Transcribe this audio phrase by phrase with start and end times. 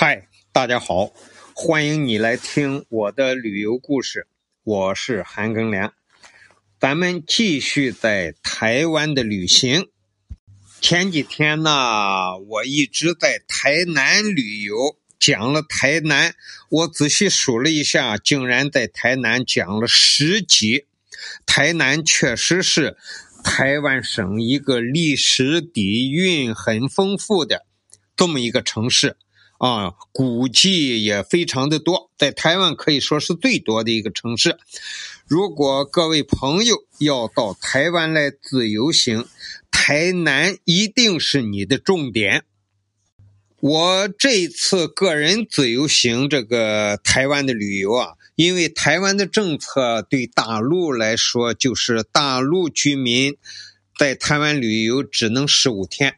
[0.00, 1.12] 嗨，大家好，
[1.52, 4.28] 欢迎你来听我的旅游故事。
[4.62, 5.92] 我是韩庚良，
[6.78, 9.88] 咱们继续在台湾的旅行。
[10.80, 16.36] 前几天呢，我一直在台南旅游，讲了台南。
[16.70, 20.86] 我仔细数了一下，竟然在台南讲了十集。
[21.44, 22.96] 台南确实是
[23.42, 27.66] 台湾省一个历史底蕴很丰富的
[28.14, 29.16] 这么一个城市。
[29.58, 34.56] 啊，古迹也非常的多，在台湾可以说是最多的一个城市。
[35.26, 39.26] 如果各位朋友要到台湾来自由行，
[39.70, 42.44] 台南一定是你的重点。
[43.60, 53.36] 我这次个人自由行这个台湾的旅游啊，因为台湾的政策对大陆来说，就是大陆居民
[53.98, 56.14] 在台湾旅游只能十五天。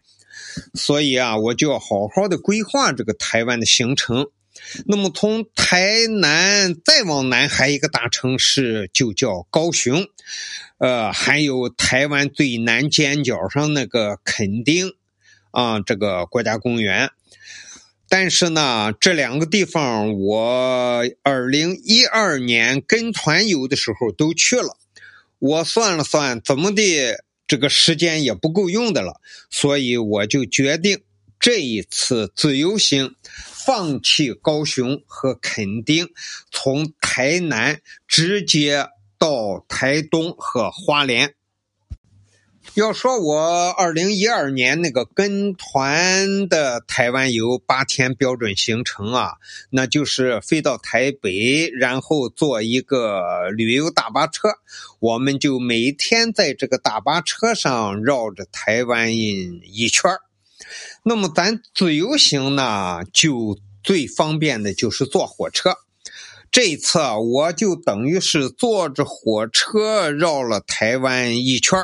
[0.74, 4.28] 所以啊，我就要好好的规划这个台湾的行程。
[4.86, 10.06] 那么从台南再往南，还一个大城市，就叫高雄。
[10.78, 14.92] 呃，还有台湾最南尖角上那个垦丁
[15.50, 17.10] 啊，这个国家公园。
[18.08, 24.76] 但是呢，这两个地方我二零一二年跟团游的时候都去了。
[25.38, 27.24] 我算了算，怎么的？
[27.50, 29.20] 这个时间也不够用的了，
[29.50, 31.00] 所以我就决定
[31.40, 36.10] 这一次自由行放弃高雄和垦丁，
[36.52, 38.86] 从台南直接
[39.18, 41.34] 到台东和花莲。
[42.74, 49.32] 要说我二零一二年那个跟团的台湾游八天标准行程啊，
[49.70, 54.50] 那就是飞到台北，然后坐一个旅游大巴车，
[55.00, 60.10] 我们就每天在这个大巴车上绕着台湾一圈
[61.02, 65.74] 那么咱自由行呢，就最方便的就是坐火车。
[66.52, 71.78] 这一次我就等于是坐着火车绕了台湾一圈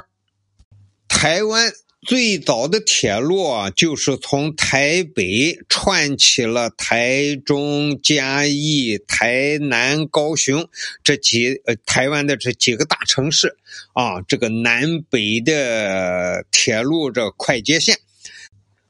[1.19, 1.72] 台湾
[2.03, 10.69] 最早的铁路啊，就是从台北串起了台中、嘉义、台南、高雄
[11.03, 13.56] 这几呃台湾的这几个大城市
[13.94, 17.97] 啊，这个南北的铁路这快捷线，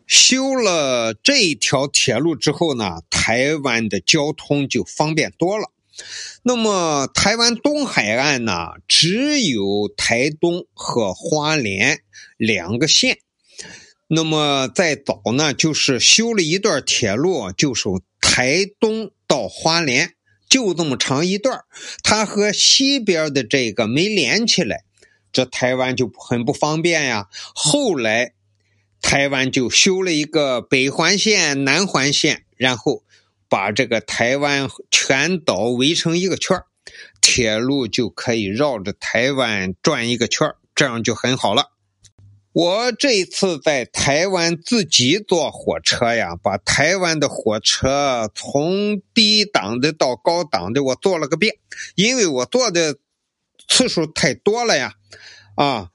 [0.08, 5.70] 修了这条铁路之后呢，台湾的交通就方便多了。
[6.42, 12.00] 那么，台湾东海岸呢，只有台东和花莲
[12.36, 13.18] 两个县。
[14.06, 17.88] 那么，再早呢，就是修了一段铁路，就是
[18.20, 20.14] 台东到花莲，
[20.48, 21.64] 就这么长一段
[22.04, 24.84] 它和西边的这个没连起来，
[25.32, 27.28] 这台湾就很不方便呀。
[27.54, 28.34] 后来，
[29.00, 33.02] 台湾就修了一个北环线、南环线，然后。
[33.48, 36.60] 把这个台湾全岛围成一个圈
[37.20, 41.72] 铁路就可以绕着台湾转一个圈这样就很好了。
[42.52, 51.56] 我这一次在台湾自己坐火车呀，把台湾的火车从低档的到高档的我坐了个遍，
[51.96, 52.96] 因为我坐的
[53.68, 54.94] 次数太多了呀。
[55.56, 55.90] 啊，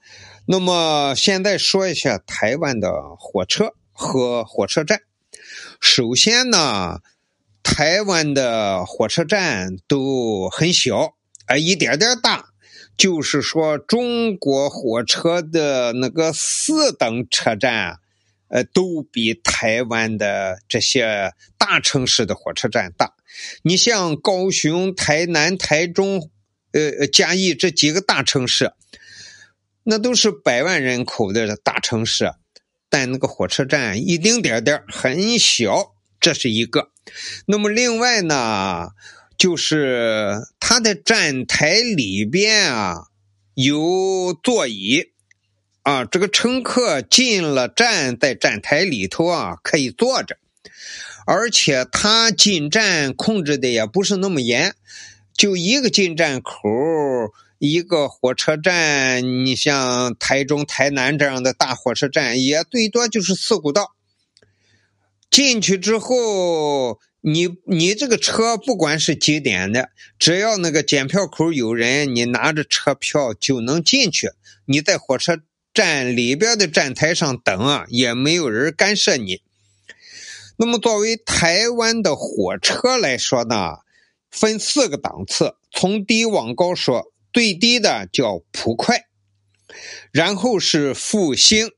[0.46, 5.02] 那么现在说一下台湾的火车和火车站。
[5.80, 7.00] 首先呢。
[7.62, 11.14] 台湾的火车站都很小，
[11.46, 12.50] 啊，一点点大。
[12.94, 18.00] 就是说，中国火车的那个四等车站，
[18.48, 23.14] 呃，都比台湾的这些大城市的火车站大。
[23.62, 26.30] 你像高雄、台南、台中，
[26.72, 28.72] 呃，嘉义这几个大城市，
[29.84, 32.34] 那都是百万人口的大城市，
[32.90, 35.91] 但那个火车站一丁点点很小。
[36.22, 36.88] 这是一个，
[37.44, 38.88] 那么另外呢，
[39.36, 43.08] 就是它的站台里边啊
[43.54, 45.10] 有座椅。
[45.82, 50.36] 啊，这个乘客进了站，在站台里头啊可以坐着，
[51.26, 54.76] 而且它进站控制的也不是那么严，
[55.36, 56.52] 就一个进站口，
[57.58, 63.96] 一个火车站，你像台中、台南这样的大火车站，也最多就是四五道。
[65.32, 69.88] 进去之后，你你这个车不管是几点的，
[70.18, 74.32] 只要那个检票口有人，你拿着车票就能进去。
[74.66, 75.40] 你在火车
[75.72, 79.40] 站里边的站台上等啊，也没有人干涉你。
[80.58, 83.78] 那么，作为台湾的火车来说呢，
[84.30, 89.06] 分四个档次，从低往高说，最低的叫普快，
[90.12, 91.70] 然后是复兴，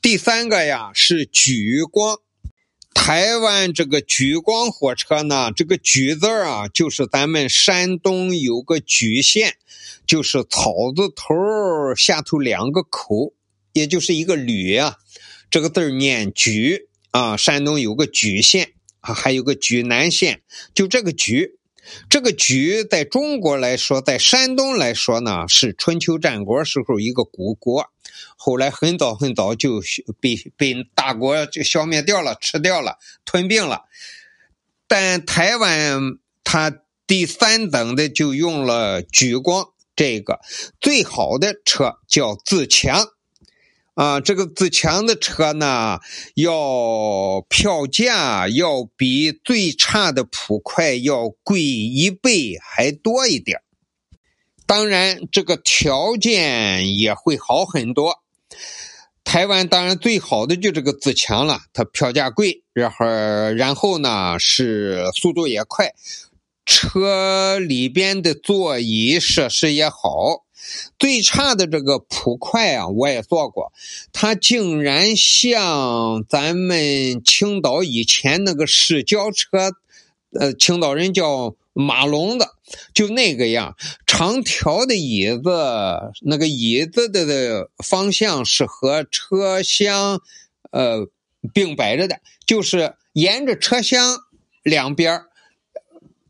[0.00, 2.18] 第三个呀是莒光。
[2.96, 9.54] 台湾这个莒光火车呢，这个莒字啊，就是咱们山东有个莒县，
[10.06, 13.34] 就是草字头下头两个口，
[13.74, 14.96] 也就是一个吕啊，
[15.50, 17.36] 这个字念莒啊。
[17.36, 20.40] 山东有个莒县啊，还有个莒南县，
[20.74, 21.52] 就这个莒。
[22.10, 27.86] 这个莒在中国来说，在山东来说呢，是春秋战国时候一个古国，
[28.36, 29.80] 后来很早很早就
[30.20, 33.82] 被被大国就消灭掉了，吃掉了，吞并了。
[34.86, 36.00] 但台湾
[36.44, 36.72] 它
[37.06, 40.40] 第三等的就用了莒光这个
[40.80, 43.08] 最好的车叫自强。
[43.94, 46.00] 啊，这个自强的车呢，
[46.34, 53.62] 要票价要比最差的普快要贵一倍还多一点
[54.66, 58.22] 当然，这个条件也会好很多。
[59.22, 65.92] 台湾当然最好的就这个自强了，它票价贵，然后然后呢是速度也快，
[66.64, 70.44] 车里边的座椅设施也好。
[70.98, 73.72] 最差的这个普快啊，我也坐过，
[74.12, 79.70] 它竟然像咱们青岛以前那个市郊车，
[80.32, 82.54] 呃，青岛人叫马龙的，
[82.94, 83.76] 就那个样，
[84.06, 85.50] 长条的椅子，
[86.22, 90.20] 那个椅子的方向是和车厢，
[90.70, 91.06] 呃，
[91.52, 94.18] 并摆着的，就是沿着车厢
[94.62, 95.22] 两边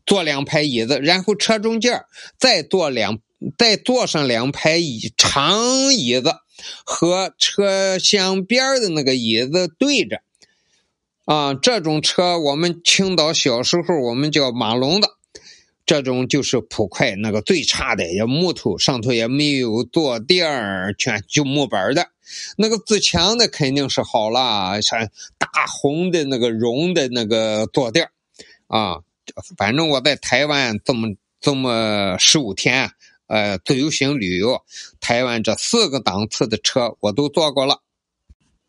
[0.05, 2.03] 坐两排椅子，然后车中间
[2.37, 3.19] 再坐两。
[3.55, 6.37] 再坐上两排椅长椅子，
[6.83, 10.23] 和车厢边的那个椅子对着，
[11.25, 15.16] 啊，这种车我们青岛小时候我们叫马龙的，
[15.87, 22.07] 这种就是普快那个最差的，也木头上头也没有坐垫儿，全就木板的。
[22.57, 28.07] 那个自强的肯定是好了，像大红的那个绒的那个坐垫
[28.67, 28.97] 啊，
[29.57, 31.07] 反正我在台湾这么
[31.41, 32.91] 这么十五天。
[33.27, 34.61] 呃，自由行旅游，
[35.01, 37.81] 台湾这四个档次的车我都坐过了。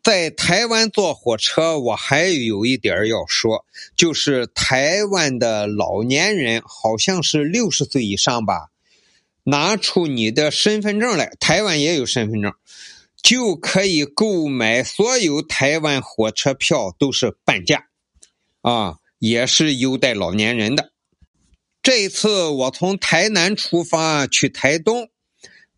[0.01, 3.65] 在台湾坐火车，我还有一点要说，
[3.95, 8.69] 就是台湾的老年人，好像是六十岁以上吧，
[9.43, 12.53] 拿出你的身份证来，台湾也有身份证，
[13.21, 17.87] 就可以购买所有台湾火车票，都是半价，
[18.61, 20.91] 啊，也是优待老年人的。
[21.83, 25.09] 这一次我从台南出发去台东，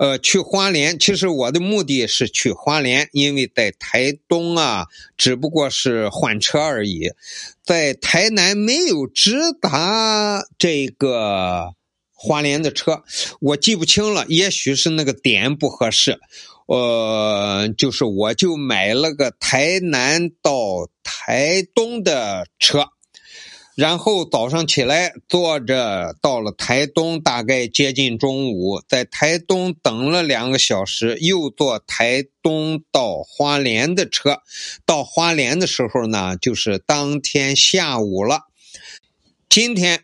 [0.02, 0.98] 呃，去花莲。
[0.98, 7.12] 其实我的目的是去花莲，因为在台东啊，只不过是换车而已。
[7.64, 11.76] 在台南没有直达这个
[12.16, 13.04] 花莲的车，
[13.42, 16.20] 我记不清了，也许是那个点不合适。
[16.66, 22.88] 呃，就是我就买了个台南到台东的车。
[23.76, 34.42] 然后早上起来坐着到了台东，大概接近中午，在台东等了两个小时，又坐台东到花莲的车。
[34.86, 38.42] 到花莲的时候呢，就是当天下午了。
[39.50, 40.04] 今天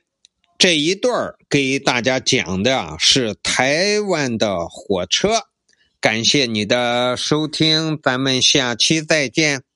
[0.58, 5.30] 这一段给大家讲的啊是台湾的火车。
[6.00, 9.67] 感谢你的收听，咱们下期再见。